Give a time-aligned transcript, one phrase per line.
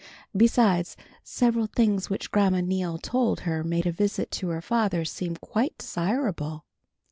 [0.35, 5.35] Besides, several things which Grandma Neal told her made a visit to her father seem
[5.35, 6.65] quite desirable.